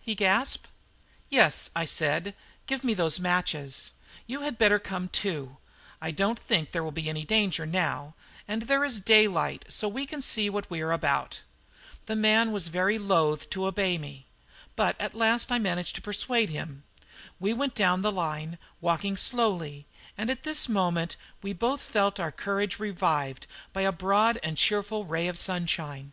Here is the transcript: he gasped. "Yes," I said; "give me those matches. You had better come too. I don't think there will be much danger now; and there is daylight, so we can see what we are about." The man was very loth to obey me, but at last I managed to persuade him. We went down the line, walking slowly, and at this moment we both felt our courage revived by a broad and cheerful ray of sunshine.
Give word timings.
he 0.00 0.14
gasped. 0.14 0.68
"Yes," 1.28 1.70
I 1.74 1.84
said; 1.84 2.36
"give 2.68 2.84
me 2.84 2.94
those 2.94 3.18
matches. 3.18 3.90
You 4.28 4.42
had 4.42 4.56
better 4.56 4.78
come 4.78 5.08
too. 5.08 5.56
I 6.00 6.12
don't 6.12 6.38
think 6.38 6.70
there 6.70 6.84
will 6.84 6.92
be 6.92 7.12
much 7.12 7.26
danger 7.26 7.66
now; 7.66 8.14
and 8.46 8.62
there 8.62 8.84
is 8.84 9.00
daylight, 9.00 9.64
so 9.66 9.88
we 9.88 10.06
can 10.06 10.22
see 10.22 10.48
what 10.48 10.70
we 10.70 10.82
are 10.82 10.92
about." 10.92 11.42
The 12.06 12.14
man 12.14 12.52
was 12.52 12.68
very 12.68 12.96
loth 12.96 13.50
to 13.50 13.66
obey 13.66 13.98
me, 13.98 14.26
but 14.76 14.94
at 15.00 15.14
last 15.14 15.50
I 15.50 15.58
managed 15.58 15.96
to 15.96 16.00
persuade 16.00 16.50
him. 16.50 16.84
We 17.40 17.52
went 17.52 17.74
down 17.74 18.02
the 18.02 18.12
line, 18.12 18.56
walking 18.80 19.16
slowly, 19.16 19.84
and 20.16 20.30
at 20.30 20.44
this 20.44 20.68
moment 20.68 21.16
we 21.42 21.52
both 21.52 21.80
felt 21.80 22.20
our 22.20 22.30
courage 22.30 22.78
revived 22.78 23.48
by 23.72 23.80
a 23.80 23.90
broad 23.90 24.38
and 24.44 24.56
cheerful 24.56 25.04
ray 25.06 25.26
of 25.26 25.36
sunshine. 25.36 26.12